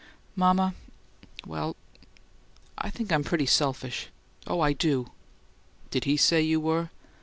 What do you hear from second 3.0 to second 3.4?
I'm